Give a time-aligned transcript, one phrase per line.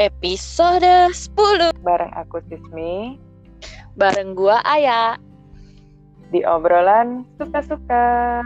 [0.00, 3.20] episode 10 bareng aku Sismi
[4.00, 5.20] bareng gua Aya
[6.32, 8.40] di obrolan suka-suka.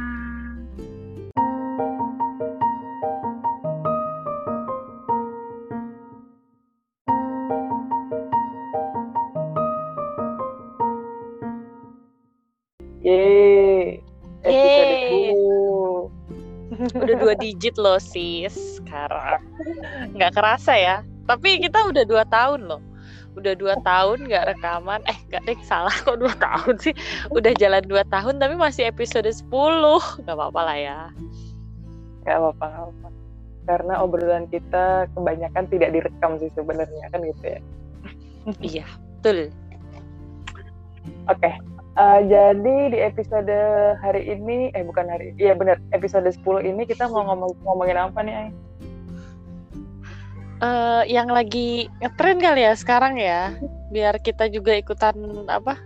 [13.04, 14.00] Yeay,
[14.42, 15.36] episode Yeay.
[16.74, 16.98] 10.
[17.04, 19.38] udah dua digit loh sis sekarang
[20.18, 22.82] nggak kerasa ya tapi kita udah dua tahun loh
[23.34, 26.94] udah dua tahun nggak rekaman eh nggak deh salah kok dua tahun sih
[27.34, 29.50] udah jalan dua tahun tapi masih episode 10
[30.22, 31.00] nggak apa-apa lah ya
[32.24, 33.08] Gak apa-apa, apa.
[33.64, 37.60] Karena obrolan kita kebanyakan tidak direkam sih sebenarnya kan gitu ya.
[38.60, 38.86] iya
[39.20, 39.48] betul
[41.28, 41.48] Oke,
[42.00, 43.56] eh, jadi di episode
[44.00, 48.20] hari ini, eh bukan hari, iya benar, episode 10 ini kita mau ngomong ngomongin apa
[48.24, 48.48] nih, Ay?
[50.64, 53.52] Eh, yang lagi ngetren kali ya sekarang ya.
[53.92, 55.12] Biar kita juga ikutan
[55.44, 55.76] apa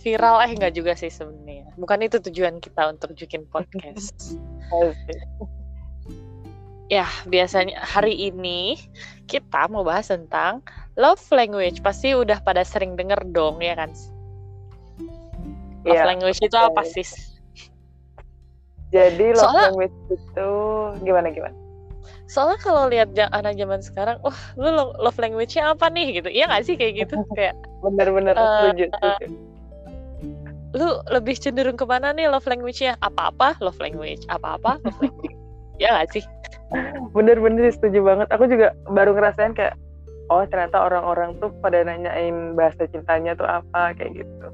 [0.00, 0.40] viral.
[0.48, 1.68] Eh nggak juga sih sebenarnya.
[1.76, 4.16] Bukan itu tujuan kita untuk bikin podcast.
[6.90, 8.74] Ya biasanya hari ini
[9.30, 10.58] kita mau bahas tentang
[10.98, 11.78] love language.
[11.86, 13.94] Pasti udah pada sering denger dong ya kan?
[15.86, 17.06] Love Iya, language itu apa sih?
[18.90, 20.50] Jadi love Soalnya- language itu
[21.06, 21.54] gimana gimana?
[22.26, 26.20] Soalnya kalau lihat anak zaman sekarang wah lu lo- love language-nya apa nih?
[26.20, 26.28] gitu.
[26.30, 27.14] Iya nggak sih kayak gitu?
[27.38, 29.26] Kayak Bener-bener Eh, setuju, setuju.
[30.70, 32.94] lu lebih cenderung ke mana nih love language-nya?
[33.00, 34.22] Apa-apa love language.
[34.28, 35.34] Apa-apa love language.
[35.80, 36.24] Ya nggak sih?
[37.16, 38.28] Bener-bener setuju banget.
[38.28, 39.80] Aku juga baru ngerasain kayak,
[40.28, 44.46] oh ternyata orang-orang tuh pada nanyain bahasa cintanya tuh apa kayak gitu.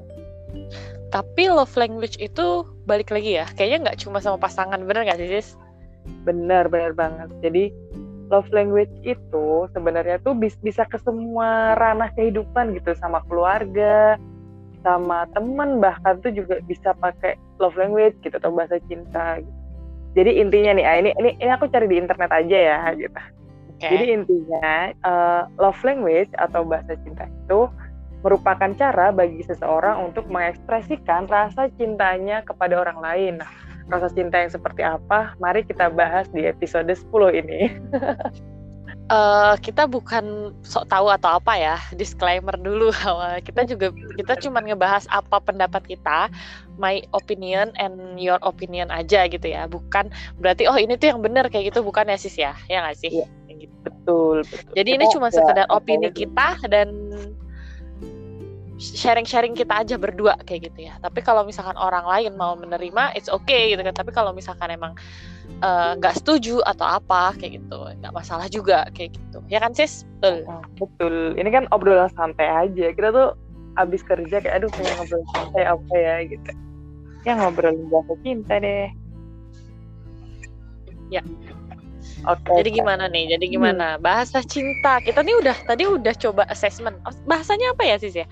[1.07, 3.45] tapi love language itu balik lagi ya.
[3.55, 4.79] Kayaknya nggak cuma sama pasangan.
[4.83, 5.47] Bener nggak sih sis
[6.27, 7.29] Benar, benar banget.
[7.39, 7.71] Jadi
[8.27, 14.19] love language itu sebenarnya tuh bis- bisa ke semua ranah kehidupan gitu, sama keluarga,
[14.83, 19.39] sama teman bahkan tuh juga bisa pakai love language gitu atau bahasa cinta.
[19.39, 19.55] Gitu.
[20.17, 23.19] Jadi intinya nih, ah, ini ini ini aku cari di internet aja ya gitu.
[23.77, 23.87] Oke.
[23.93, 27.69] Jadi intinya eh, love language atau bahasa cinta itu
[28.25, 33.33] merupakan cara bagi seseorang untuk mengekspresikan rasa cintanya kepada orang lain.
[33.39, 33.51] Nah,
[33.87, 35.35] rasa cinta yang seperti apa?
[35.39, 37.61] Mari kita bahas di episode 10 ini.
[39.07, 43.87] Eh, kita bukan sok tahu atau apa ya disclaimer dulu awal kita juga
[44.19, 46.27] kita cuma ngebahas apa pendapat kita
[46.75, 50.11] my opinion and your opinion aja gitu ya bukan
[50.43, 53.23] berarti oh ini tuh yang benar kayak gitu bukan ya sis ya ya nggak sih.
[53.47, 53.75] Kayak gitu.
[53.87, 54.71] Betul, betul.
[54.75, 56.87] jadi ini Kita cuma ada sekedar opini kita dan
[58.77, 63.29] sharing-sharing kita aja berdua kayak gitu ya tapi kalau misalkan orang lain mau menerima it's
[63.29, 64.93] okay gitu kan tapi kalau misalkan emang
[65.65, 70.05] eh, nggak setuju atau apa kayak gitu nggak masalah juga kayak gitu ya kan sis
[70.21, 71.15] betul Oh, betul.
[71.37, 72.89] Ini kan obrolan santai aja.
[72.93, 73.37] Kita tuh
[73.77, 76.51] abis kerja kayak aduh pengen ngobrol santai apa ya gitu.
[77.25, 78.89] Ya ngobrolin bahasa cinta deh.
[81.13, 81.21] Ya.
[82.25, 82.49] Oke.
[82.59, 83.37] Jadi gimana nih?
[83.37, 84.01] Jadi gimana?
[84.01, 84.99] Bahasa cinta.
[84.99, 86.97] Kita nih udah tadi udah coba assessment.
[87.05, 88.27] Oh, Bahasanya apa ya sis ya?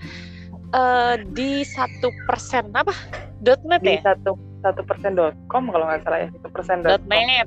[0.74, 2.92] Eh di satu persen apa?
[3.44, 4.14] Dot net di ya?
[4.14, 4.34] satu
[4.64, 7.46] satu persen dot com kalau nggak salah ya satu persen Dot net.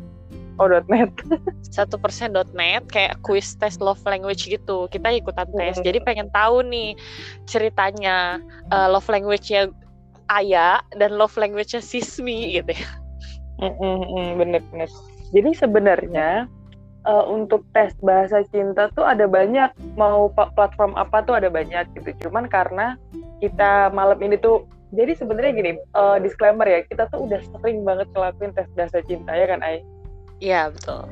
[0.60, 1.12] oh dot net
[1.76, 4.88] Satu persen dot net kayak quiz test love language gitu.
[4.88, 5.76] Kita ikutan tes.
[5.80, 5.86] Hmm.
[5.86, 6.96] Jadi pengen tahu nih
[7.50, 8.40] ceritanya
[8.72, 9.72] eh, love language-nya
[10.30, 12.90] Aya dan love language-nya Sismi gitu ya.
[14.40, 14.90] bener bener
[15.36, 16.48] jadi sebenarnya
[17.10, 22.30] eh, untuk tes bahasa cinta tuh ada banyak mau platform apa tuh ada banyak gitu
[22.30, 22.94] cuman karena
[23.42, 28.08] kita malam ini tuh jadi sebenarnya gini eh, disclaimer ya kita tuh udah sering banget
[28.14, 29.82] ngelakuin tes bahasa cinta ya kan Ai
[30.40, 31.04] Iya betul.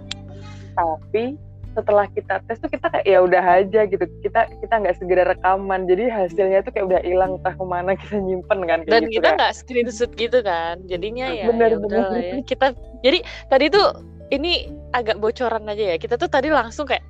[0.77, 1.35] tapi
[1.77, 5.85] setelah kita tes tuh kita kayak ya udah aja gitu kita kita nggak segera rekaman
[5.85, 9.13] jadi hasilnya tuh kayak udah hilang entah ke mana kita nyimpen kan kayak dan gitu
[9.21, 9.35] kita kan.
[9.37, 12.01] nggak screenshot gitu kan jadinya ya Bener, ya bener.
[12.17, 12.33] ya.
[12.49, 12.67] kita
[13.05, 13.19] jadi
[13.53, 13.87] tadi tuh
[14.31, 17.03] ini agak bocoran aja ya kita tuh tadi langsung kayak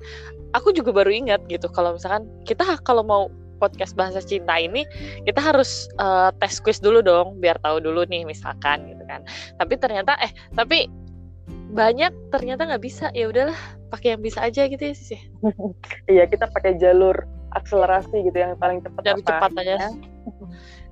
[0.54, 3.22] aku juga baru ingat gitu kalau misalkan kita kalau mau
[3.58, 4.86] podcast bahasa cinta ini
[5.26, 9.26] kita harus eh, tes quiz dulu dong biar tahu dulu nih misalkan gitu kan
[9.58, 10.86] tapi ternyata eh tapi
[11.68, 13.58] banyak ternyata nggak bisa ya udahlah
[13.92, 15.22] pakai yang bisa aja gitu ya sis ya.
[16.12, 17.16] iya kita pakai jalur
[17.56, 19.76] akselerasi gitu yang paling cepat Jalur cepat aja.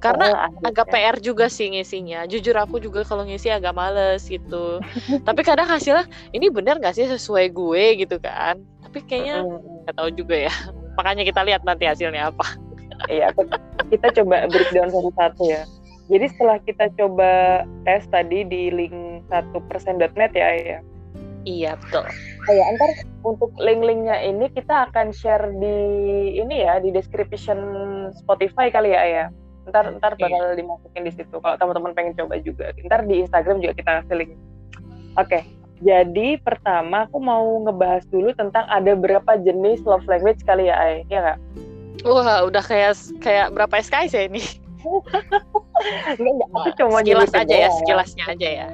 [0.06, 2.30] Karena Oh, agak PR juga sih ngisinya.
[2.30, 4.78] Jujur aku juga kalau ngisi agak males gitu.
[5.26, 8.62] Tapi kadang hasilnya ini bener gak sih sesuai gue gitu kan.
[8.86, 9.42] Tapi kayaknya
[9.82, 10.52] nggak tahu juga ya.
[10.98, 12.46] Makanya kita lihat nanti hasilnya apa.
[13.12, 13.28] Iya,
[13.92, 15.68] kita coba breakdown satu-satu ya.
[16.08, 20.78] Jadi setelah kita coba tes tadi di link satu persen.net ya, ya.
[21.44, 22.08] Iya betul.
[22.48, 22.90] Kayak ntar
[23.22, 25.76] untuk link-linknya ini kita akan share di
[26.40, 27.60] ini ya di description
[28.16, 29.26] Spotify kali ya ya.
[29.66, 30.22] Ntar ntar Iya.
[30.24, 32.70] bakal dimasukin di situ kalau teman-teman pengen coba juga.
[32.78, 34.32] Ntar di Instagram juga kita kasih link.
[35.16, 35.40] Oke.
[35.76, 41.04] Jadi pertama aku mau ngebahas dulu tentang ada berapa jenis love language kali ya, Ay.
[41.06, 41.38] Ya nggak?
[42.02, 44.40] Wah udah kayak kayak berapa SKS ya ini?
[46.16, 46.48] Enggak, enggak.
[46.54, 47.78] Aku cuma sekilas aja ya, doang.
[47.82, 48.68] sekilasnya aja ya.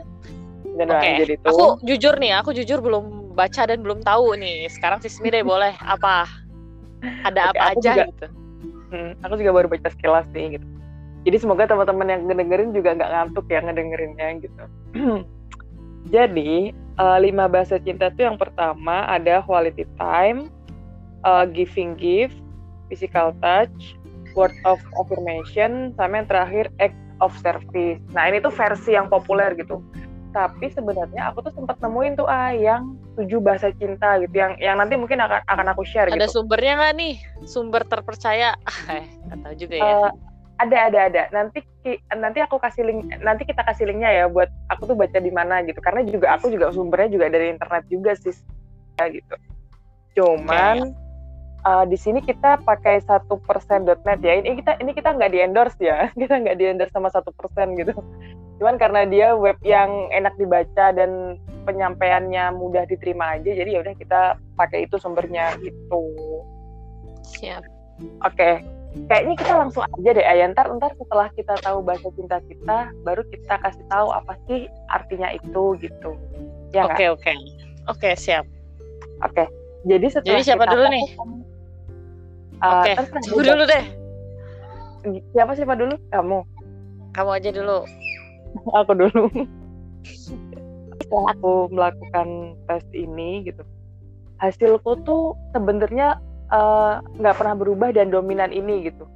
[0.73, 1.49] Oke, tuh.
[1.49, 3.05] Aku jujur nih, aku jujur belum
[3.35, 4.69] baca dan belum tahu nih.
[4.69, 6.29] Sekarang Sismi deh boleh apa?
[7.27, 8.27] Ada Oke, apa aja juga- gitu.
[8.93, 10.67] Hmm, aku juga baru baca sekilas nih gitu.
[11.23, 14.63] Jadi semoga teman-teman yang ngedengerin juga nggak ngantuk ya ngedengerinnya gitu.
[16.15, 20.51] Jadi eh, lima bahasa cinta itu yang pertama ada quality time,
[21.23, 22.35] eh, giving gift,
[22.91, 23.95] physical touch,
[24.35, 28.03] word of affirmation, sama yang terakhir act of service.
[28.11, 29.79] Nah ini tuh versi yang populer gitu.
[30.33, 34.81] Tapi sebenarnya aku tuh sempat nemuin tuh ah yang tujuh bahasa cinta gitu, yang yang
[34.81, 36.41] nanti mungkin akan akan aku share Ada gitu.
[36.41, 37.15] sumbernya nggak nih?
[37.47, 38.57] Sumber terpercaya?
[38.91, 39.85] Eh, nggak tahu juga ya.
[39.85, 40.11] Eh,
[40.63, 41.23] ada ada ada.
[41.35, 41.63] Nanti
[42.15, 45.61] nanti aku kasih link nanti kita kasih linknya ya buat aku tuh baca di mana
[45.67, 45.83] gitu.
[45.83, 48.35] Karena juga aku juga sumbernya juga dari internet juga sih
[48.99, 49.35] ya, gitu.
[50.17, 50.95] Cuman
[51.67, 54.33] eh, di sini kita pakai satu persen.net ya.
[54.39, 56.09] Ini kita ini kita nggak di endorse ya.
[56.21, 57.93] Kita nggak di endorse sama satu persen gitu.
[58.63, 63.95] Cuman karena dia web yang enak dibaca dan penyampaiannya mudah diterima aja jadi ya udah
[63.95, 64.21] kita
[64.59, 66.03] pakai itu sumbernya gitu.
[67.23, 67.63] Siap.
[68.27, 68.67] Oke,
[69.09, 70.47] kayaknya kita langsung aja deh Ayah.
[70.53, 75.29] Ntar, ntar setelah kita tahu bahasa cinta kita, baru kita kasih tahu apa sih artinya
[75.33, 76.11] itu gitu.
[76.73, 76.89] Ya?
[76.89, 77.33] Oke oke.
[77.89, 78.45] Oke siap.
[79.25, 79.49] Oke.
[79.83, 81.07] Jadi setelah Jadi siapa kita dulu tahu- nih?
[82.63, 82.91] Uh, Oke.
[82.95, 83.47] Siapa bebas.
[83.51, 83.85] dulu deh.
[85.35, 85.95] Siapa siapa dulu?
[86.15, 86.39] Kamu.
[87.13, 87.79] Kamu aja dulu.
[88.79, 89.23] Aku dulu.
[91.03, 92.29] Setelah aku melakukan
[92.65, 93.61] tes ini gitu,
[94.41, 96.17] hasilku tuh sebenarnya
[96.53, 99.09] eh, nggak pernah berubah dan dominan ini gitu.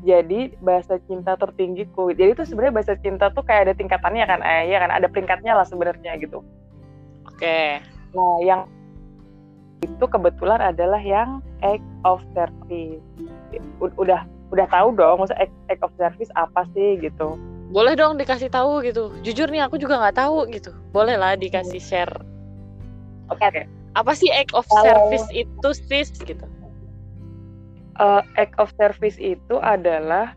[0.00, 2.08] Jadi bahasa cinta tertinggiku.
[2.12, 5.52] Jadi itu sebenarnya bahasa cinta tuh kayak ada tingkatannya kan, eh, ya kan ada peringkatnya
[5.52, 6.40] lah sebenarnya gitu.
[7.28, 7.80] Oke.
[8.16, 8.64] Nah yang
[9.80, 13.00] itu kebetulan adalah yang act of service.
[13.80, 17.36] U- Udah udah tahu dong, maksud act, act of service apa sih gitu.
[17.70, 19.14] Boleh dong dikasih tahu gitu.
[19.22, 20.74] Jujur nih aku juga nggak tahu gitu.
[20.90, 22.12] Boleh lah dikasih share.
[23.30, 23.62] Oke oke.
[23.94, 26.46] Apa sih act of Kalau- service itu sis gitu?
[27.98, 30.32] uh, act of service itu adalah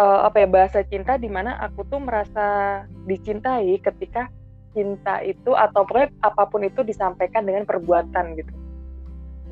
[0.00, 4.32] uh, apa ya bahasa cinta di mana aku tuh merasa dicintai ketika
[4.72, 8.52] cinta itu atau pokoknya apa pun itu disampaikan dengan perbuatan gitu.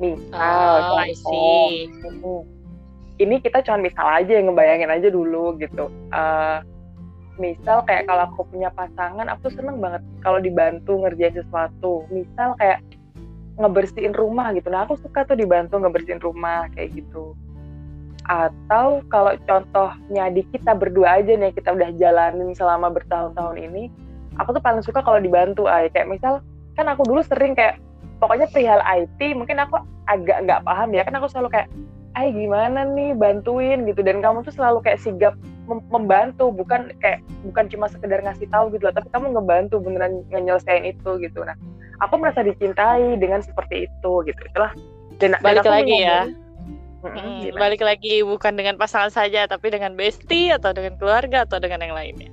[0.01, 3.21] Misal, Oh, I contoh, see.
[3.21, 5.93] ini kita cuma misal aja ngebayangin aja dulu gitu.
[6.09, 6.65] Uh,
[7.41, 12.05] misal kayak kalau aku punya pasangan, aku tuh seneng banget kalau dibantu ngerjain sesuatu.
[12.13, 12.85] Misal kayak
[13.57, 14.69] ngebersihin rumah gitu.
[14.69, 17.33] Nah, aku suka tuh dibantu ngebersihin rumah kayak gitu.
[18.29, 23.89] Atau kalau contohnya di kita berdua aja nih kita udah jalanin selama bertahun-tahun ini,
[24.37, 26.39] aku tuh paling suka kalau dibantu ay kayak misal
[26.77, 27.81] kan aku dulu sering kayak
[28.21, 31.67] pokoknya perihal IT mungkin aku agak nggak paham ya kan aku selalu kayak
[32.19, 35.33] ay gimana nih bantuin gitu dan kamu tuh selalu kayak sigap
[35.67, 40.19] mem- membantu bukan kayak bukan cuma sekedar ngasih tahu gitu loh tapi kamu ngebantu beneran
[40.27, 41.55] nyelesain itu gitu nah
[42.03, 44.75] aku merasa dicintai dengan seperti itu gitu itulah
[45.23, 46.27] dan dan Balik aku lagi ya.
[47.01, 47.57] Hmm, gimana?
[47.57, 51.97] balik lagi bukan dengan pasangan saja tapi dengan bestie atau dengan keluarga atau dengan yang
[51.97, 52.29] lainnya.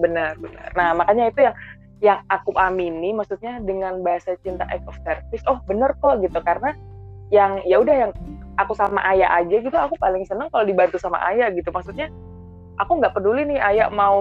[0.00, 1.56] benar benar nah makanya itu yang
[2.04, 6.76] yang aku amini maksudnya dengan bahasa cinta act of service oh bener kok gitu karena
[7.32, 8.12] yang ya udah yang
[8.56, 11.68] aku sama ayah aja gitu aku paling seneng kalau dibantu sama ayah gitu.
[11.72, 12.08] Maksudnya
[12.76, 14.20] aku nggak peduli nih ayah mau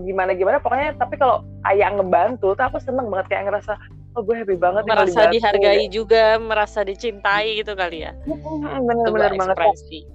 [0.00, 3.76] gimana gimana pokoknya tapi kalau ayah ngebantu tuh aku seneng banget kayak ngerasa
[4.16, 8.12] oh gue happy banget Merasa dibantu, dihargai juga, merasa dicintai gitu kali ya.
[8.26, 10.08] Bener banget ekspresi.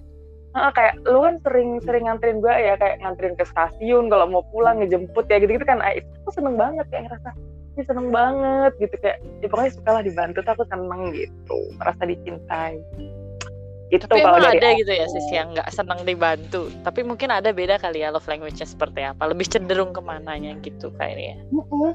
[0.56, 4.44] Heeh, kayak lu kan sering sering nganterin gue ya kayak nganterin ke stasiun kalau mau
[4.56, 5.84] pulang ngejemput ya gitu gitu kan.
[5.84, 7.30] Ah, itu aku seneng banget kayak ngerasa
[7.76, 8.96] ini seneng banget gitu.
[9.04, 12.80] Kayak ya pokoknya sukalah dibantu tuh aku seneng gitu merasa dicintai
[13.94, 14.80] itu Tapi kalau dari ada aku.
[14.82, 16.74] gitu ya sis yang nggak senang dibantu.
[16.82, 19.30] Tapi mungkin ada beda kali ya love language-nya seperti apa.
[19.30, 21.38] Lebih cenderung ke mananya gitu kayaknya.
[21.54, 21.94] Mm-mm.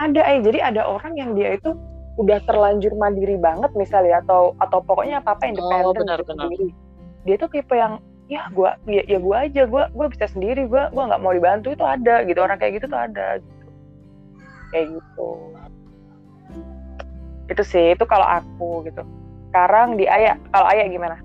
[0.00, 1.74] ada eh jadi ada orang yang dia itu
[2.18, 6.48] udah terlanjur mandiri banget misalnya atau atau pokoknya apa apa independen Oh, benar, gitu benar.
[6.48, 6.68] sendiri
[7.22, 10.90] dia tuh tipe yang ya gua ya, ya gua aja gua gua bisa sendiri gua
[10.90, 13.66] gua nggak mau dibantu itu ada gitu orang kayak gitu tuh ada gitu
[14.72, 15.28] kayak gitu
[17.52, 19.02] itu sih itu kalau aku gitu
[19.52, 21.16] sekarang di ayah kalau ayah gimana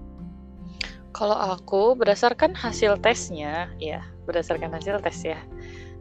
[1.17, 5.41] Kalau aku berdasarkan hasil tesnya, ya berdasarkan hasil tes ya.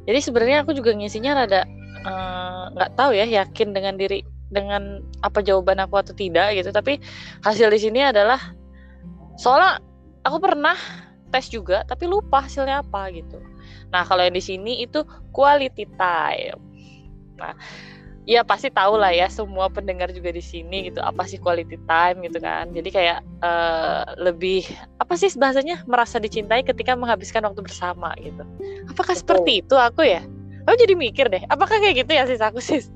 [0.04, 1.64] Jadi sebenarnya aku juga ngisinya rada
[2.04, 4.20] eh, nggak uh, tahu ya yakin dengan diri
[4.52, 6.68] dengan apa jawaban aku atau tidak gitu.
[6.68, 7.00] Tapi
[7.40, 8.38] hasil di sini adalah
[9.40, 9.80] soalnya
[10.22, 10.76] aku pernah
[11.32, 13.40] tes juga tapi lupa hasilnya apa gitu.
[13.88, 15.00] Nah kalau yang di sini itu
[15.32, 16.60] quality time.
[17.40, 17.56] Nah
[18.26, 22.26] ya pasti tahu lah ya semua pendengar juga di sini gitu apa sih quality time
[22.26, 24.66] gitu kan jadi kayak uh, lebih
[24.98, 28.42] apa sih bahasanya merasa dicintai ketika menghabiskan waktu bersama gitu
[28.90, 29.22] apakah Betul.
[29.22, 30.26] seperti itu aku ya
[30.66, 32.90] aku jadi mikir deh apakah kayak gitu ya sis aku sis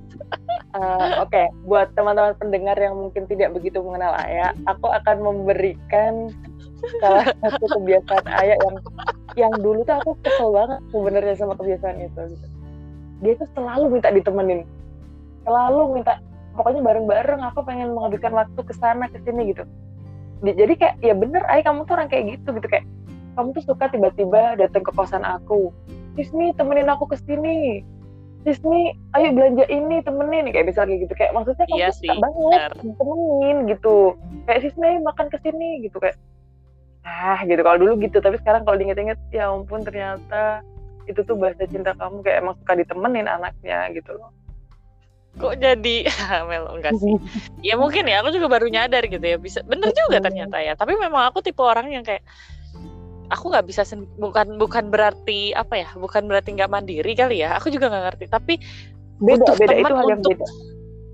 [0.74, 1.46] uh, oke okay.
[1.62, 6.34] buat teman-teman pendengar yang mungkin tidak begitu mengenal Ayah aku akan memberikan
[6.98, 8.76] salah satu kebiasaan Ayah yang
[9.38, 12.46] yang dulu tuh aku kesel banget sebenarnya sama kebiasaan itu gitu.
[13.22, 14.66] dia tuh selalu minta ditemenin
[15.44, 16.20] selalu minta
[16.54, 19.64] pokoknya bareng-bareng aku pengen menghabiskan waktu ke sana ke sini gitu.
[20.40, 22.66] Jadi kayak ya bener ay kamu tuh orang kayak gitu gitu.
[22.68, 22.88] Kayak
[23.36, 25.72] kamu tuh suka tiba-tiba datang ke kosan aku.
[26.16, 27.84] Disney temenin aku ke sini.
[28.40, 30.48] Disney ayo belanja ini temenin.
[30.48, 31.12] Kayak misalnya gitu.
[31.12, 32.96] Kayak maksudnya kamu iya suka banget bener.
[32.96, 33.96] temenin gitu.
[34.48, 35.96] Kayak Disney makan ke sini gitu.
[36.00, 36.16] Kayak
[37.04, 37.60] ah gitu.
[37.60, 38.18] Kalau dulu gitu.
[38.24, 40.64] Tapi sekarang kalau diinget-inget ya ampun ternyata
[41.04, 42.24] itu tuh bahasa cinta kamu.
[42.24, 44.32] Kayak emang suka ditemenin anaknya gitu loh
[45.38, 45.96] kok jadi
[46.50, 47.14] melo enggak sih.
[47.62, 50.74] Ya mungkin ya aku juga baru nyadar gitu ya bisa bener juga ternyata ya.
[50.74, 52.24] Tapi memang aku tipe orang yang kayak
[53.30, 53.86] aku nggak bisa
[54.18, 58.24] bukan bukan berarti apa ya bukan berarti nggak mandiri kali ya aku juga nggak ngerti.
[58.26, 58.54] Tapi
[59.22, 60.46] beda beda itu hal yang beda.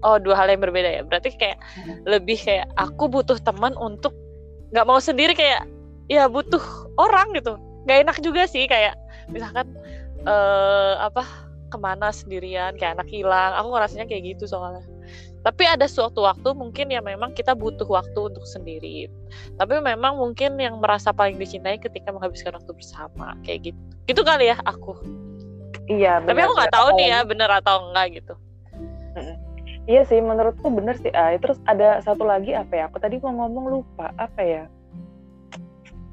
[0.05, 1.03] Oh dua hal yang berbeda ya.
[1.05, 2.09] Berarti kayak hmm.
[2.09, 4.17] lebih kayak aku butuh teman untuk
[4.73, 5.69] nggak mau sendiri kayak
[6.09, 6.63] ya butuh
[6.97, 7.61] orang gitu.
[7.85, 8.97] Nggak enak juga sih kayak
[9.29, 9.67] misalkan
[10.25, 13.53] uh, apa ke mana sendirian kayak anak hilang.
[13.59, 14.87] Aku ngerasanya kayak gitu soalnya.
[15.47, 19.07] Tapi ada suatu waktu mungkin ya memang kita butuh waktu untuk sendiri.
[19.55, 23.81] Tapi memang mungkin yang merasa paling dicintai ketika menghabiskan waktu bersama kayak gitu.
[24.11, 24.99] Gitu kali ya aku.
[25.87, 28.35] Iya bener, tapi aku nggak tahu nih ya bener atau enggak gitu.
[29.87, 32.83] Iya sih menurutku bener sih ah terus ada satu lagi apa ya?
[32.91, 34.67] Aku tadi mau ngomong lupa apa ya?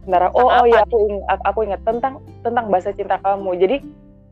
[0.06, 3.56] Bentar, oh, oh iya aku ingat, aku ingat tentang tentang bahasa cinta kamu.
[3.58, 3.82] Jadi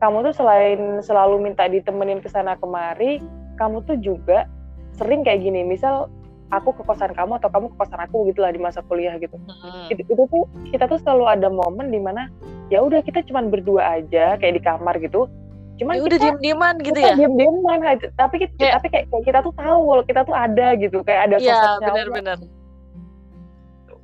[0.02, 3.22] kamu tuh selain selalu minta ditemenin ke sana kemari,
[3.54, 4.50] kamu tuh juga
[4.98, 5.62] sering kayak gini.
[5.62, 6.10] Misal
[6.50, 9.38] aku ke kosan kamu atau kamu ke kosan aku gitulah di masa kuliah gitu.
[9.38, 9.86] Hmm.
[9.94, 12.26] Itu, itu tuh kita tuh selalu ada momen di mana
[12.66, 15.30] ya udah kita cuman berdua aja kayak di kamar gitu.
[15.78, 17.14] Cuman ya udah diem-dieman gitu ya.
[17.14, 17.78] Diem-dieman
[18.18, 18.82] tapi kita, ya.
[18.82, 22.42] tapi kayak, kayak kita tuh tahu kalau kita tuh ada gitu, kayak ada Iya, benar-benar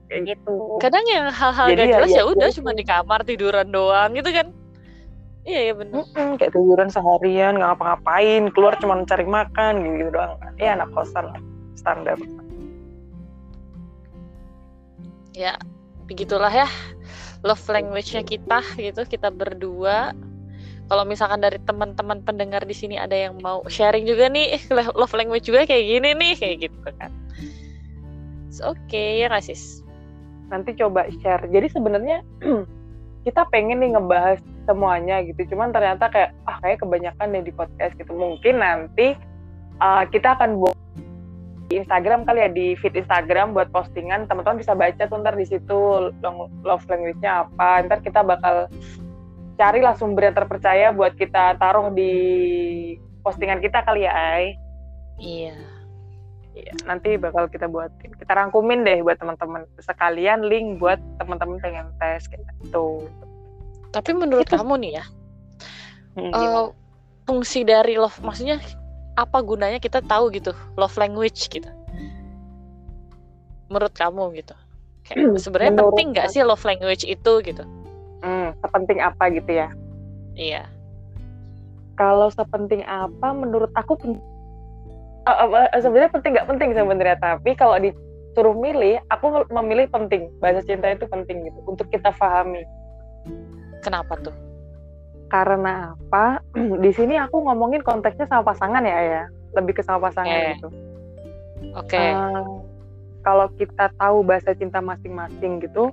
[0.08, 0.80] kayak gitu.
[0.80, 4.32] Kadang yang hal-hal gak jelas ya, ya udah ya, cuma di kamar tiduran doang gitu
[4.32, 4.48] kan.
[5.48, 6.04] Iya iya benar.
[6.04, 10.36] Mm-mm, kayak tiduran seharian nggak ngapa-ngapain, keluar cuma cari makan gitu, -gitu doang.
[10.60, 11.40] Ya anak kosan lah,
[11.72, 12.20] standar.
[15.32, 15.56] Ya
[16.04, 16.68] begitulah ya
[17.40, 20.12] love language-nya kita gitu kita berdua.
[20.88, 24.56] Kalau misalkan dari teman-teman pendengar di sini ada yang mau sharing juga nih
[25.00, 27.12] love language juga kayak gini nih kayak gitu kan.
[28.68, 29.48] Oke okay, ya nggak
[30.52, 31.44] Nanti coba share.
[31.48, 32.20] Jadi sebenarnya
[33.28, 37.96] kita pengen nih ngebahas semuanya gitu cuman ternyata kayak ah kayak kebanyakan deh di podcast
[37.96, 39.16] gitu mungkin nanti
[39.80, 40.76] uh, kita akan buat
[41.68, 45.44] di Instagram kali ya di feed Instagram buat postingan teman-teman bisa baca tuh ntar di
[45.48, 46.12] situ
[46.64, 48.68] love language-nya apa ntar kita bakal
[49.56, 52.12] carilah sumber yang terpercaya buat kita taruh di
[53.24, 54.56] postingan kita kali ya Ai
[55.20, 55.56] iya
[56.58, 58.10] Iya, nanti bakal kita buatin.
[58.18, 59.62] Kita rangkumin deh buat teman-teman.
[59.78, 63.06] Sekalian link buat teman-teman pengen tes kayak gitu.
[63.88, 64.56] Tapi menurut itu.
[64.56, 65.04] kamu nih ya,
[66.20, 66.68] hmm, uh,
[67.24, 68.60] fungsi dari love, maksudnya
[69.16, 71.68] apa gunanya kita tahu gitu love language gitu?
[73.72, 74.54] Menurut kamu gitu?
[75.08, 77.64] Kayak sebenarnya penting nggak sih love language itu gitu?
[78.20, 79.68] Hmm, sepenting apa gitu ya?
[80.36, 80.68] Iya.
[81.96, 83.98] Kalau sepenting apa, menurut aku
[85.26, 90.28] uh, uh, sebenarnya penting nggak penting sebenarnya, tapi kalau disuruh milih, aku memilih penting.
[90.44, 92.62] Bahasa cinta itu penting gitu untuk kita pahami
[93.88, 94.36] Kenapa tuh?
[95.32, 96.44] Karena apa?
[96.84, 99.22] Di sini aku ngomongin konteksnya sama pasangan ya ya,
[99.56, 100.52] lebih ke sama pasangan okay.
[100.60, 100.68] gitu.
[101.72, 101.96] Oke.
[101.96, 102.08] Okay.
[102.12, 102.60] Uh,
[103.24, 105.88] kalau kita tahu bahasa cinta masing-masing gitu,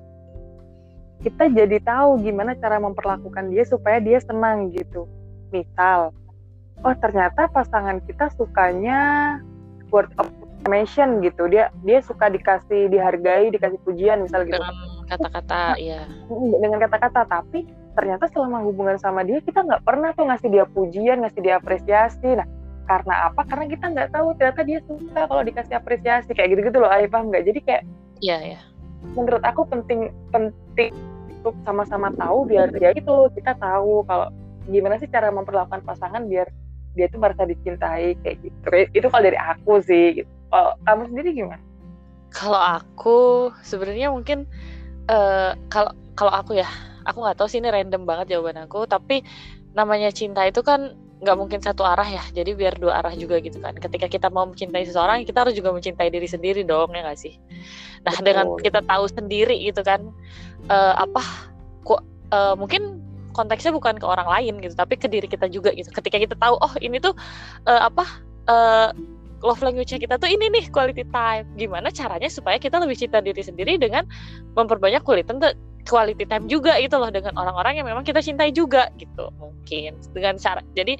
[1.24, 5.08] kita jadi tahu gimana cara memperlakukan dia supaya dia senang gitu.
[5.56, 6.12] Misal,
[6.84, 9.40] oh ternyata pasangan kita sukanya
[9.88, 10.28] word of
[10.66, 11.46] affirmation gitu.
[11.46, 14.58] Dia dia suka dikasih dihargai, dikasih pujian misal gitu.
[14.58, 16.02] Dengan kata-kata ya
[16.58, 21.24] dengan kata-kata tapi ternyata selama hubungan sama dia kita nggak pernah tuh ngasih dia pujian
[21.24, 22.30] ngasih dia apresiasi.
[22.36, 22.48] Nah
[22.86, 23.42] karena apa?
[23.48, 27.34] Karena kita nggak tahu ternyata dia suka kalau dikasih apresiasi kayak gitu-gitu loh Arif paham
[27.34, 27.44] nggak?
[27.48, 27.84] Jadi kayak
[28.22, 28.60] iya ya
[29.14, 30.92] menurut aku penting penting
[31.30, 34.34] untuk sama-sama tahu biar ya itu kita tahu kalau
[34.66, 36.50] gimana sih cara memperlakukan pasangan biar
[36.98, 38.58] dia tuh merasa dicintai kayak gitu.
[38.96, 40.32] Itu kalau dari aku sih gitu.
[40.50, 41.64] kalau kamu sendiri gimana?
[42.32, 43.20] Kalau aku
[43.62, 44.48] sebenarnya mungkin
[45.12, 46.68] uh, kalau kalau aku ya
[47.06, 48.84] aku nggak tahu sih ini random banget jawaban aku.
[48.90, 49.22] Tapi
[49.78, 52.24] namanya cinta itu kan nggak mungkin satu arah ya.
[52.34, 53.78] Jadi biar dua arah juga gitu kan.
[53.78, 57.40] Ketika kita mau mencintai seseorang kita harus juga mencintai diri sendiri dong ya nggak sih?
[58.04, 58.26] Nah Betul.
[58.28, 60.12] dengan kita tahu sendiri gitu kan
[60.68, 61.24] uh, apa
[61.88, 62.02] kok
[62.36, 63.00] uh, mungkin
[63.36, 65.88] konteksnya bukan ke orang lain gitu tapi ke diri kita juga gitu.
[65.94, 67.16] Ketika kita tahu oh ini tuh
[67.70, 68.06] uh, apa
[68.52, 68.90] uh,
[69.44, 71.46] love language-nya kita tuh ini nih quality time.
[71.56, 74.08] Gimana caranya supaya kita lebih cinta diri sendiri dengan
[74.58, 75.42] memperbanyak quality time
[75.86, 79.30] quality time juga itu loh dengan orang-orang yang memang kita cintai juga gitu.
[79.38, 80.98] Mungkin dengan cara jadi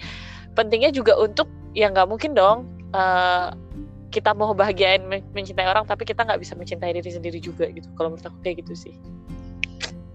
[0.56, 3.52] pentingnya juga untuk ya nggak mungkin dong uh,
[4.14, 8.16] kita mau bahagiain mencintai orang tapi kita nggak bisa mencintai diri sendiri juga gitu kalau
[8.16, 8.96] menurut aku kayak gitu sih.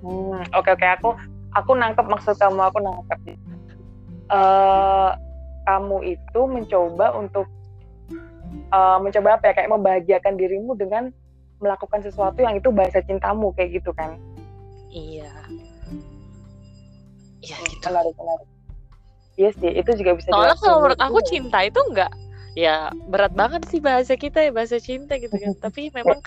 [0.01, 0.89] Hmm, oke okay, oke okay.
[0.97, 1.09] aku
[1.53, 3.21] aku nangkep maksud kamu aku nangkep.
[4.31, 5.13] Uh,
[5.69, 7.47] kamu itu mencoba untuk
[8.73, 11.13] uh, mencoba apa ya kayak membahagiakan dirimu dengan
[11.61, 14.17] melakukan sesuatu yang itu bahasa cintamu kayak gitu kan
[14.91, 15.31] Iya.
[17.41, 17.85] Iya hmm, gitu.
[17.89, 18.49] Menarik, menarik.
[19.39, 22.13] Iya sih, itu juga bisa Soalnya kalau menurut aku cinta itu enggak
[22.59, 25.55] ya berat banget sih bahasa kita ya bahasa cinta gitu kan.
[25.65, 26.19] Tapi memang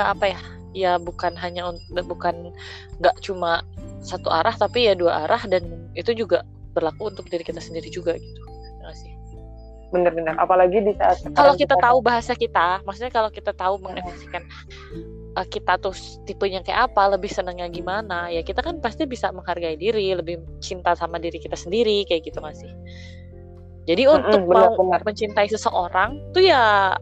[0.00, 0.40] apa ya?
[0.70, 1.70] Ya bukan hanya
[2.06, 2.54] bukan
[2.98, 3.62] nggak cuma
[4.00, 8.14] satu arah tapi ya dua arah dan itu juga berlaku untuk diri kita sendiri juga
[8.16, 8.40] gitu.
[8.80, 9.12] Ya sih?
[9.90, 10.38] Bener-bener.
[10.38, 14.46] Apalagi di saat kalau kita, kita tahu bahasa kita, maksudnya kalau kita tahu mengekspresikan
[15.36, 15.94] uh, kita tuh
[16.26, 20.94] tipenya kayak apa, lebih senangnya gimana, ya kita kan pasti bisa menghargai diri, lebih cinta
[20.98, 22.72] sama diri kita sendiri kayak gitu nggak sih?
[23.86, 26.94] Jadi mm -hmm, untuk benar, mau mencintai seseorang tuh ya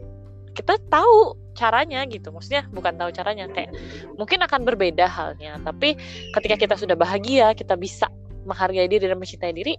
[0.53, 2.31] kita tahu caranya gitu.
[2.31, 3.75] Maksudnya bukan tahu caranya kayak
[4.15, 5.99] mungkin akan berbeda halnya, tapi
[6.37, 8.07] ketika kita sudah bahagia, kita bisa
[8.47, 9.75] menghargai diri dan mencintai diri,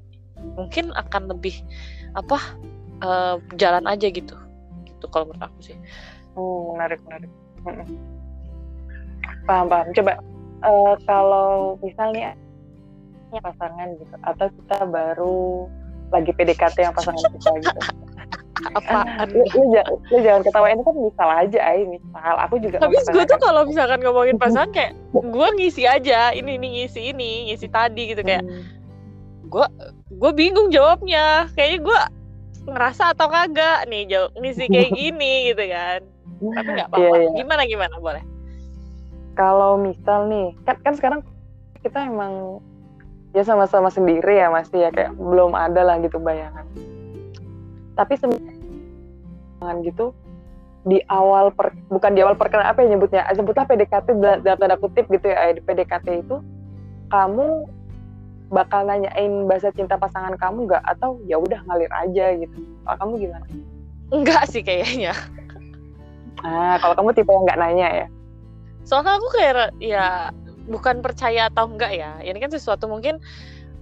[0.57, 1.55] mungkin akan lebih
[2.13, 2.37] apa
[3.01, 4.35] uh, jalan aja gitu.
[4.85, 5.77] Gitu kalau menurut aku sih.
[6.37, 7.31] Oh, menarik menarik
[9.47, 9.87] paham paham.
[9.95, 10.13] Coba
[10.63, 12.35] uh, kalau misalnya
[13.37, 15.69] pasangan gitu atau kita baru
[16.09, 17.81] lagi PDKT yang pasangan kita gitu.
[18.75, 19.31] Apaan?
[19.31, 19.63] lu, lu,
[20.11, 22.33] lu, jangan ketawa ini kan misal aja ay misal.
[22.43, 26.67] Aku juga tapi gue tuh kalau misalkan ngomongin pasangan kayak gue ngisi aja ini ini
[26.81, 28.43] ngisi ini ngisi tadi gitu kayak
[29.47, 30.19] gue hmm.
[30.19, 31.47] gue bingung jawabnya.
[31.55, 31.99] Kayaknya gue
[32.67, 35.99] ngerasa atau kagak nih jawab ngisi kayak gini gitu kan.
[36.39, 37.15] Tapi nggak iya, apa-apa.
[37.15, 37.35] yeah, yeah.
[37.39, 37.95] gimana gimana?
[38.01, 38.23] Boleh
[39.39, 41.23] kalau misal nih kan kan sekarang
[41.79, 42.59] kita emang
[43.31, 46.67] ya sama-sama sendiri ya masih ya kayak belum ada lah gitu bayangan.
[47.95, 50.11] Tapi semangat gitu
[50.83, 53.23] di awal per, bukan di awal perkenalan apa yang nyebutnya?
[53.31, 56.43] Sebutlah PDKT dalam tanda kutip gitu ya di PDKT itu
[57.07, 57.63] kamu
[58.51, 60.83] bakal nanyain bahasa cinta pasangan kamu nggak?
[60.83, 62.59] Atau ya udah ngalir aja gitu.
[62.83, 63.47] Kalau kamu gimana?
[64.11, 65.15] Enggak sih kayaknya.
[66.43, 68.07] Ah kalau kamu tipe yang nggak nanya ya
[68.89, 70.33] soalnya aku kayak ya
[70.65, 72.17] bukan percaya atau enggak ya.
[72.25, 73.21] Ini kan sesuatu mungkin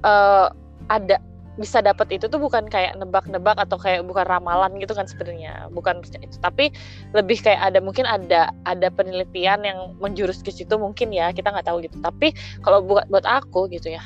[0.04, 0.52] uh,
[0.92, 1.24] ada
[1.58, 5.72] bisa dapat itu tuh bukan kayak nebak-nebak atau kayak bukan ramalan gitu kan sebenarnya.
[5.72, 6.36] Bukan itu.
[6.44, 6.76] Tapi
[7.16, 11.32] lebih kayak ada mungkin ada ada penelitian yang menjurus ke situ mungkin ya.
[11.32, 11.98] Kita nggak tahu gitu.
[12.04, 14.04] Tapi kalau buat buat aku gitu ya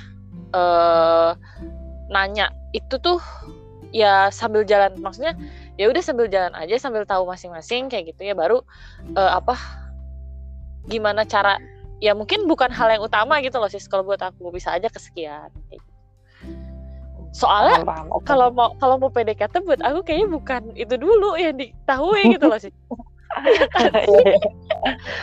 [0.53, 1.33] uh,
[2.11, 3.17] nanya itu tuh
[3.89, 4.95] ya sambil jalan.
[5.01, 5.33] Maksudnya
[5.75, 8.33] ya udah sambil jalan aja sambil tahu masing-masing kayak gitu ya.
[8.37, 8.63] Baru
[9.17, 9.80] uh, apa
[10.89, 11.57] gimana cara
[12.01, 14.49] ya mungkin bukan hal yang utama gitu loh sih kalau buat aku.
[14.49, 15.85] Bisa aja kesekian gitu.
[17.31, 17.87] soalnya
[18.27, 22.59] kalau mau kalau mau PDKT buat aku kayaknya bukan itu dulu yang diketahui gitu loh
[22.59, 22.75] sih
[24.11, 24.35] iya.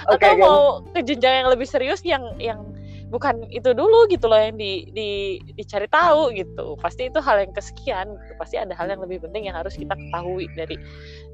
[0.09, 2.65] atau okay, mau ke jenjang yang lebih serius yang yang
[3.09, 6.77] bukan itu dulu gitu loh yang di, di dicari tahu gitu.
[6.81, 8.33] Pasti itu hal yang kesekian gitu.
[8.37, 10.77] pasti ada hal yang lebih penting yang harus kita ketahui dari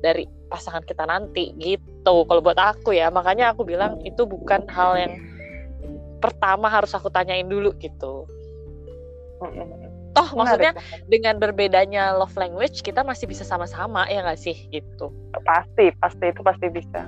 [0.01, 2.15] dari pasangan kita nanti gitu.
[2.27, 5.15] Kalau buat aku ya makanya aku bilang itu bukan hal yang
[6.23, 8.25] pertama harus aku tanyain dulu gitu.
[10.15, 10.73] Toh maksudnya
[11.11, 14.55] dengan berbedanya love language kita masih bisa sama-sama ya nggak sih?
[14.71, 15.11] Gitu.
[15.43, 17.03] Pasti pasti itu pasti bisa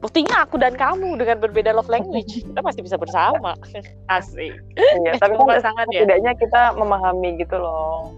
[0.00, 2.40] buktinya aku dan kamu dengan berbeda love language.
[2.42, 3.52] Kita pasti bisa bersama.
[4.16, 4.56] Asik.
[4.76, 8.16] Iya, tapi kan pasangan ya tidaknya kita memahami gitu loh.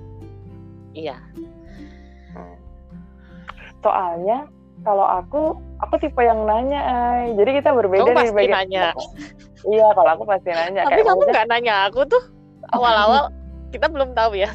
[0.95, 1.19] Iya.
[3.83, 4.47] Soalnya
[4.87, 7.35] kalau aku aku tipe yang nanya ay.
[7.39, 8.87] jadi kita berbeda kamu pasti bagian nanya.
[9.63, 12.23] Iya kalau aku pasti nanya tapi kayak kamu nggak nanya aku tuh?
[12.71, 13.35] Awal-awal
[13.75, 14.51] kita belum tahu ya.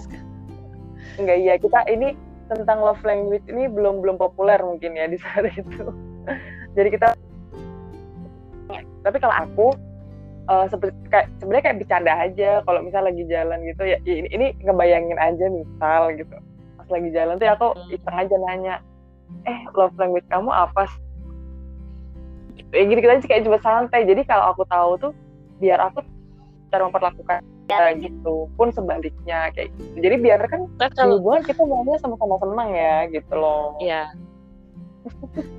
[1.20, 1.54] Enggak iya.
[1.60, 2.16] Kita ini
[2.48, 5.92] tentang love language ini belum belum populer mungkin ya di saat itu
[6.78, 7.08] jadi kita
[9.02, 9.68] tapi kalau aku
[10.52, 10.66] uh,
[11.08, 12.50] kayak sebenarnya kayak bercanda aja.
[12.68, 16.36] Kalau misal lagi jalan gitu ya ini, ini ngebayangin aja misal gitu.
[16.76, 17.96] Pas lagi jalan tuh aku Hmm.
[17.96, 18.76] iseng aja nanya
[19.44, 20.88] eh love language kamu apa
[22.72, 24.04] ya gitu kita kayak cuma santai.
[24.04, 25.12] Jadi kalau aku tahu tuh
[25.64, 26.04] biar aku
[26.68, 30.04] cara memperlakukan ya gitu pun sebaliknya kayak gitu.
[30.04, 33.76] Jadi biar kan Ntar kalau hubungan kita maunya sama-sama senang ya gitu loh.
[33.80, 34.12] Iya.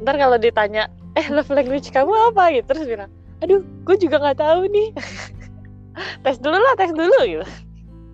[0.04, 4.38] Ntar kalau ditanya, eh love language kamu apa gitu terus bilang, aduh, gue juga nggak
[4.42, 4.88] tahu nih.
[6.26, 7.46] tes dulu lah, tes dulu gitu.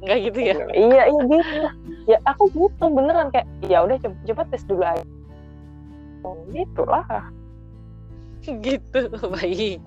[0.05, 0.55] Nggak gitu ya?
[0.77, 1.55] iya iya gitu
[2.05, 5.05] ya aku gitu beneran kayak ya udah coba, coba tes dulu aja
[6.25, 7.05] Oh, gitu lah
[8.65, 9.01] gitu,
[9.37, 9.81] baik.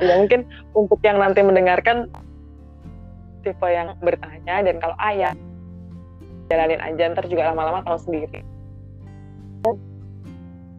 [0.00, 0.44] ya mungkin
[0.76, 2.08] untuk yang nanti mendengarkan
[3.44, 5.32] tipe yang bertanya dan kalau ayah
[6.48, 8.40] jalanin aja ntar juga lama-lama tahu sendiri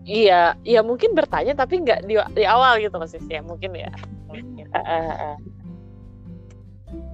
[0.07, 3.91] Iya, iya mungkin bertanya tapi nggak di, di awal gitu maksudnya ya mungkin ya.
[4.31, 4.65] Mungkin.
[4.71, 5.37] Ah, ah, ah.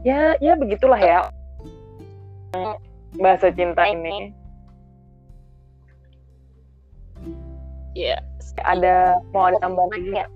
[0.06, 1.26] ya ya begitulah ya
[3.18, 4.30] bahasa cinta ini
[7.94, 8.22] Iya.
[8.66, 10.30] ada mau ada tambahan lagi nggak?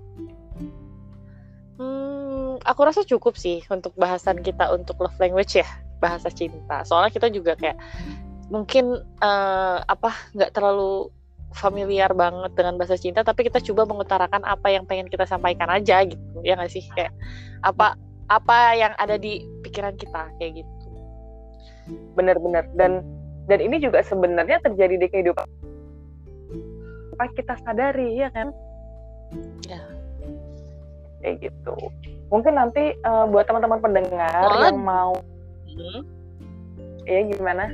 [1.78, 5.66] Hmm, aku rasa cukup sih untuk bahasan kita untuk love language ya,
[6.02, 6.82] bahasa cinta.
[6.86, 7.78] Soalnya kita juga kayak
[8.50, 11.10] mungkin eh, apa nggak terlalu
[11.50, 16.04] familiar banget dengan bahasa cinta, tapi kita coba mengutarakan apa yang pengen kita sampaikan aja
[16.04, 16.84] gitu, ya nggak sih?
[16.92, 17.12] Kayak
[17.60, 17.96] apa
[18.28, 20.74] apa yang ada di pikiran kita kayak gitu.
[22.12, 23.00] benar-benar dan
[23.48, 25.48] dan ini juga sebenarnya terjadi di kehidupan
[27.16, 28.52] apa kita sadari ya kan
[29.64, 29.80] Ya.
[31.18, 31.72] kayak gitu
[32.28, 35.12] mungkin nanti eh, buat teman-teman pendengar Soalnya- yang mau
[35.64, 36.00] Hmm.
[37.02, 37.72] ya gimana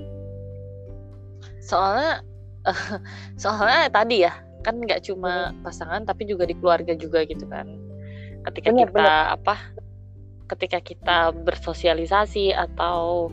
[1.59, 2.23] soalnya
[3.43, 4.33] soalnya tadi ya
[4.65, 7.69] kan nggak cuma pasangan tapi juga di keluarga juga gitu kan.
[8.49, 9.55] Ketika Benar, kita apa
[10.49, 13.29] ketika kita bersosialisasi atau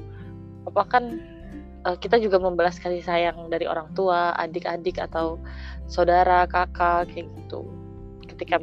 [0.68, 1.04] apa kan
[1.88, 5.40] eh, kita juga membalas kasih sayang dari orang tua adik-adik atau
[5.88, 7.64] saudara kakak kayak gitu.
[8.28, 8.60] Ketika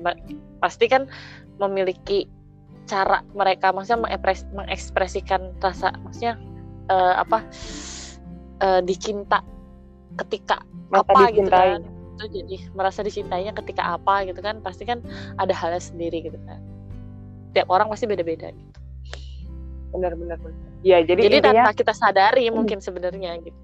[0.60, 1.08] pasti kan
[1.56, 2.28] memiliki
[2.88, 6.40] cara mereka maksudnya mengepres- mengekspresikan rasa maksudnya
[6.88, 7.44] eh, apa
[8.60, 9.40] eh, dicinta
[10.24, 11.84] ketika Mata apa gitu kan.
[12.18, 14.58] itu jadi merasa dicintainya ketika apa gitu kan.
[14.60, 14.98] Pasti kan
[15.38, 16.58] ada halnya sendiri gitu kan.
[17.54, 18.78] Tiap orang pasti beda-beda gitu.
[19.88, 20.36] benar-benar
[20.84, 23.56] ya jadi, jadi intinya tanpa kita sadari mungkin sebenarnya gitu.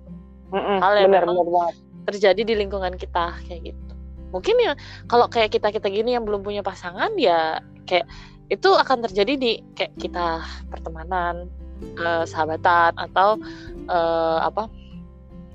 [0.55, 1.75] Mm-mm, hal yang benar banget.
[2.09, 3.93] terjadi di lingkungan kita kayak gitu.
[4.33, 4.73] Mungkin ya
[5.09, 8.09] kalau kayak kita kita gini yang belum punya pasangan ya kayak
[8.53, 11.49] itu akan terjadi di kayak kita pertemanan
[11.97, 13.41] eh, sahabatan atau
[13.89, 14.69] eh, apa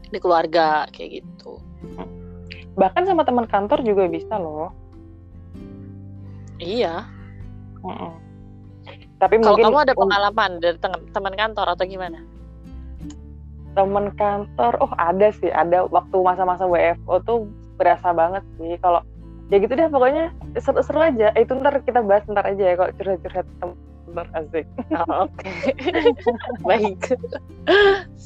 [0.09, 1.61] di keluarga kayak gitu.
[2.79, 4.71] Bahkan sama teman kantor juga bisa loh.
[6.59, 7.07] Iya.
[7.79, 8.11] Mm-mm.
[9.23, 10.77] tapi kalau mungkin kamu ada pengalaman dari
[11.15, 12.19] teman kantor atau gimana?
[13.71, 17.47] Teman kantor oh ada sih ada waktu masa-masa WFO tuh
[17.79, 18.75] berasa banget sih.
[18.83, 19.03] Kalau
[19.47, 21.31] ya gitu deh pokoknya seru-seru aja.
[21.35, 24.65] Eh, itu ntar kita bahas ntar aja ya kalau curhat-curhat teman asik.
[24.95, 25.51] Oh, Oke,
[26.67, 26.99] baik.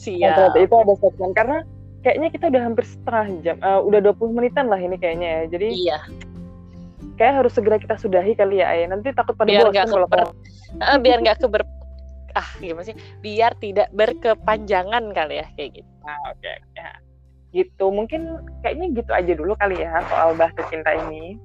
[0.05, 0.65] Ya, ternyata Siap.
[0.65, 1.57] itu ada segmen karena
[2.03, 5.67] kayaknya kita udah hampir setengah jam eh, udah 20 menitan lah ini kayaknya ya jadi
[5.71, 5.97] Iya,
[7.15, 8.85] kayak harus segera kita sudahi kali ya Ay.
[8.85, 10.35] nanti takut pada Biar bosan kalau keber-
[10.73, 11.63] Eh, biar nggak keber
[12.33, 12.97] ah gimana sih?
[13.21, 15.91] Biar tidak berkepanjangan kali ya kayak gitu.
[16.01, 16.89] Nah, oke ya.
[17.53, 21.37] gitu mungkin kayaknya gitu aja dulu kali ya soal bahasa cinta ini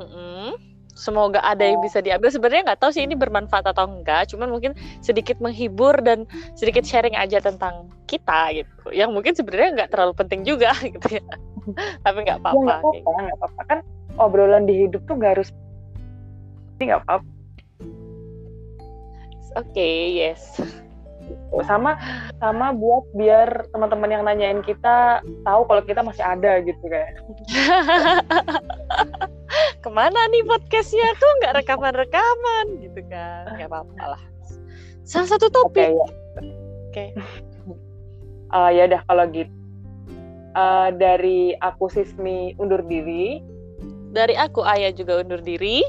[0.00, 0.56] Mm-mm.
[0.96, 2.32] Semoga ada yang bisa diambil.
[2.32, 4.32] Sebenarnya nggak tahu sih ini bermanfaat atau enggak.
[4.32, 4.72] Cuman mungkin
[5.04, 6.24] sedikit menghibur dan
[6.56, 8.96] sedikit sharing aja tentang kita gitu.
[8.96, 11.26] Yang mungkin sebenarnya nggak terlalu penting juga gitu ya.
[12.00, 12.64] Tapi nggak ya apa-apa.
[12.64, 13.78] nggak kayak apa-apa nggak apa-apa kan
[14.16, 15.52] obrolan di hidup tuh nggak harus
[16.80, 17.28] ini nggak apa-apa
[17.60, 17.72] gitu.
[19.56, 20.60] Oke, yes.
[21.66, 21.98] sama
[22.38, 27.18] sama buat biar teman-teman yang nanyain kita tahu kalau kita masih ada gitu kayak
[29.82, 31.14] Ke mana nih podcastnya?
[31.16, 33.54] Kok nggak rekaman-rekaman gitu kan?
[33.56, 34.22] Nggak apa-apa lah.
[35.06, 35.90] Salah satu oke topik.
[35.90, 36.06] ya
[36.90, 37.04] Oke.
[38.46, 39.50] Eh, ya udah kalau gitu
[40.56, 43.44] Eh, dari aku Sismi undur diri
[44.16, 45.84] Dari aku Ayah juga undur diri.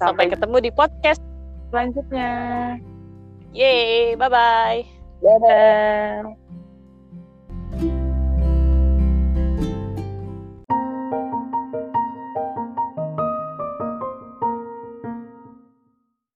[0.00, 1.20] Sampai sampai ketemu di podcast.
[1.68, 2.30] selanjutnya
[3.52, 4.84] Yeay, bye-bye.
[5.20, 6.24] dadah